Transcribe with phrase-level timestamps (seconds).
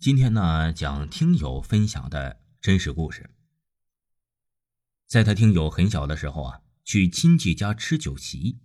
[0.00, 3.28] 今天呢，讲听友分享的真实故事。
[5.06, 8.60] 在他听友很小的时候啊，去亲戚家吃酒席，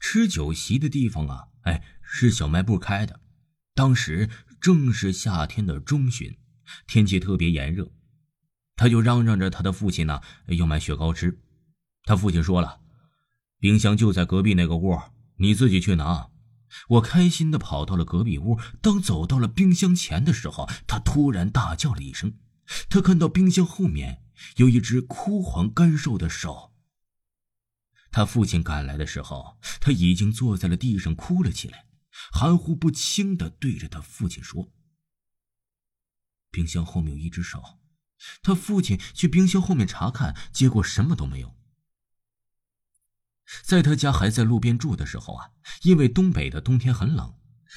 [0.00, 3.20] 吃酒席的地方啊，哎，是小卖部开的。
[3.72, 4.28] 当时
[4.60, 6.36] 正是夏天的中旬，
[6.88, 7.92] 天气特别炎热，
[8.74, 11.40] 他就嚷嚷着他的父亲呢要买雪糕吃。
[12.02, 12.80] 他父亲说了
[13.60, 15.00] ：“冰箱就在隔壁那个屋，
[15.36, 16.30] 你自己去拿。”
[16.88, 22.38] 我开心的跑到了隔壁屋，当走到了冰箱前的时候，他突然大叫了一声。
[22.88, 24.22] 他看到冰箱后面
[24.56, 26.72] 有一只枯黄干瘦的手。
[28.10, 31.86] 他父亲赶来的时候，他已经坐在了地上哭了起来，
[32.32, 34.72] 含糊不清的对着他父亲说
[36.50, 37.80] ：“冰箱后面有一只手。”
[38.42, 41.54] 他父亲去冰箱后面查看，结果什么都没有。
[43.62, 45.50] 在他家还在路边住的时候啊，
[45.82, 47.34] 因为东北的冬天很冷，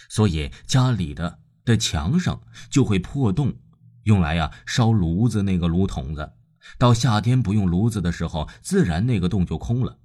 [0.09, 3.57] 所以家里的的墙上就会破洞，
[4.03, 6.33] 用来呀烧炉子那个炉筒子。
[6.77, 9.99] 到夏天不用炉子的时候，自然那个洞就空了。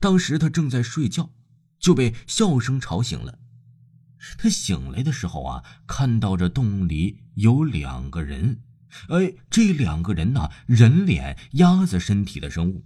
[0.00, 1.30] 当时他正在睡觉，
[1.78, 3.38] 就被笑声吵醒了。
[4.38, 8.62] 他醒来的时候啊，看到这洞里有两个人，
[9.08, 12.84] 哎，这两个人呐，人脸鸭子身体的生物。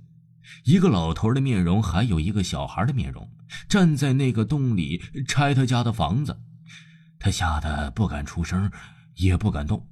[0.64, 3.30] 一个老头的面容，还有一个小孩的面容，
[3.68, 6.40] 站在那个洞里拆他家的房子。
[7.18, 8.70] 他吓得不敢出声，
[9.16, 9.88] 也不敢动。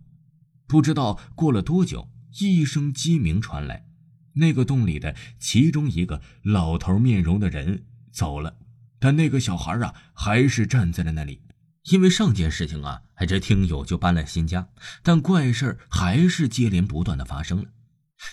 [0.68, 2.08] 不知道过了多久，
[2.40, 3.86] 一声鸡鸣传来，
[4.34, 8.58] 那个洞里的其中一个老头面容的人走了，
[8.98, 11.42] 但那个小孩啊，还是站在了那里。
[11.90, 14.68] 因为上件事情啊，还这听友就搬了新家，
[15.02, 17.70] 但怪事还是接连不断的发生了。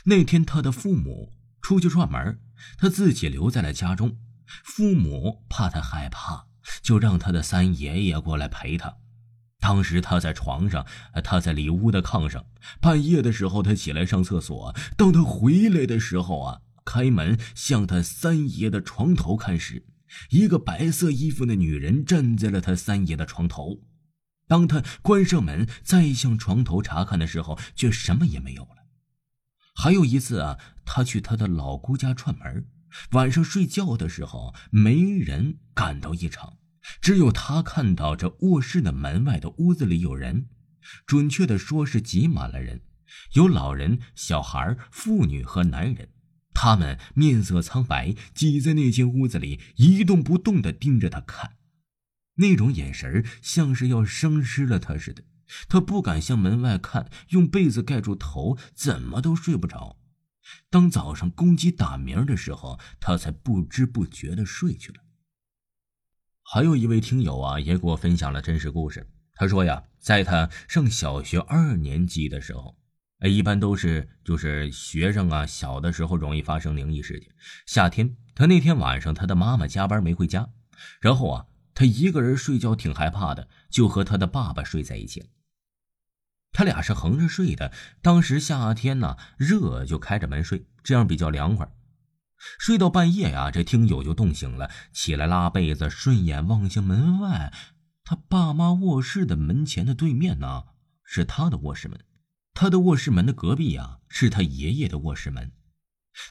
[0.05, 1.31] 那天他的父母。
[1.64, 2.39] 出去串门，
[2.78, 4.17] 他自己留在了家中。
[4.45, 6.45] 父母怕他害怕，
[6.83, 8.97] 就让他的三爷爷过来陪他。
[9.61, 10.86] 当时他在床上，
[11.23, 12.45] 他在里屋的炕上。
[12.81, 14.75] 半夜的时候，他起来上厕所。
[14.97, 19.85] 当他回来的时候啊，开门向他三爷的床头看时，
[20.31, 23.80] 一个白色衣服的女人站在了他三爷的床头。
[24.50, 28.82] 当他关上门再向床头查看的时候，却什么也没有了。
[29.73, 32.67] 还有一次啊，他去他的老姑家串门，
[33.11, 36.57] 晚上睡觉的时候，没人感到异常，
[37.01, 40.47] 只有他看到这卧室的门外的屋子里有人，
[41.06, 42.81] 准确的说是挤满了人，
[43.33, 46.09] 有老人、小孩、妇女和男人，
[46.53, 51.56] 他们面色苍白，挤在那间屋子里一动不动的盯着他看，
[52.35, 55.23] 那种眼神像是要生吃了他似的。
[55.68, 59.97] 他不敢向门外看，用被子盖住头，怎么都睡不着。
[60.69, 65.02] 当早上公鸡打鸣的时候，他才不知不觉的睡去了。
[66.42, 69.09] 还有一位听友啊，也给我分享了真实故事。
[69.34, 72.78] 他说呀，在他上小学二年级的时候，
[73.19, 77.30] 哎，一般都是就是学生啊，小的时候容易发生灵异事件。
[77.66, 80.50] 夏天，他那天晚上，他的妈妈加班没回家，
[81.00, 81.46] 然后啊。
[81.75, 85.25] 他一个人睡觉挺害怕的，就和他的爸爸睡在一起了。
[86.53, 91.69] 他俩是横着睡的，当时夏天呢热，就开着门睡，这样比较凉快。
[92.59, 97.52] 睡到半夜呀，这听友就冻醒了，起来拉被子，顺眼望向门外，
[98.03, 100.66] 他爸妈卧室的门前的对面呢
[101.03, 102.00] 是他的卧室门，
[102.53, 105.52] 他的卧室门的隔壁呀是他爷爷的卧室门。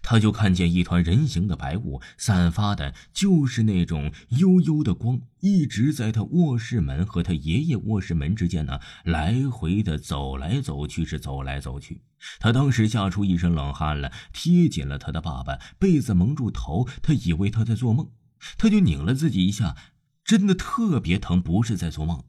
[0.02, 12.02] 他就看见一团人形的白雾，散发的就是那种幽幽的光，一直在他卧室门和他爷爷卧室门之间呢，来回的走来走去，是走来走去。
[12.38, 18.10] 他当时吓出一身冷汗了，贴紧了他的爸爸，被子蒙住头，他以为他在做梦，
[18.56, 19.76] 他就拧了自己一下，
[20.24, 22.22] 真的特别疼，不是在做梦。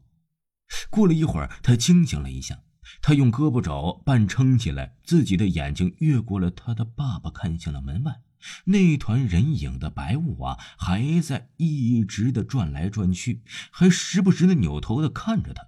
[0.89, 2.63] 过了一会儿，他清醒了一下。
[3.01, 8.21] 他用胳膊肘半撑起来，自己的眼睛越过了他的爸爸，看向了门外。
[8.65, 15.67] 那团人影的白雾啊，还在一直的转来转去，还时不时的扭头的看着他。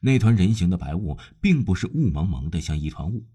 [0.00, 3.26] 那团人形的白雾并不是雾蒙蒙的，像一团雾，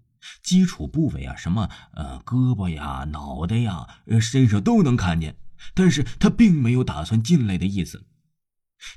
[0.42, 3.86] 基础部位啊，什么呃胳膊呀、脑袋呀、
[4.20, 5.36] 身上都能看见。
[5.74, 8.06] 但是他并没有打算进来的意思。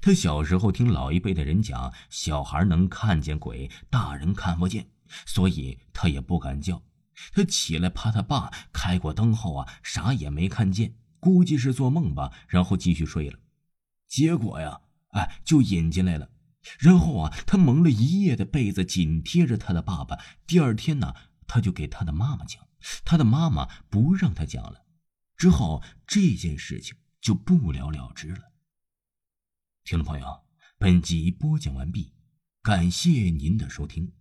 [0.02, 4.88] 他小时候听老一辈的人讲，小孩能看见鬼，大人看不见，
[5.26, 6.82] 所以他也不敢叫。
[7.34, 13.38] 他起来怕他爸开过灯后啊，啥也没看见，估计是做梦吧，然后继续睡了。
[14.08, 16.30] 结果呀，哎，就引进来了。
[16.80, 20.18] 然后啊，他蒙了一夜的被子，紧贴着他的爸爸。
[20.48, 21.14] 第二天呢，
[21.46, 22.66] 他就给他的妈妈讲，
[23.04, 24.86] 他的妈妈不让他讲了。
[25.36, 28.53] 之后这件事情就不了了之了。
[29.86, 30.26] 听众朋友，
[30.78, 32.14] 本集播讲完毕。
[32.62, 34.14] 感谢您的收听。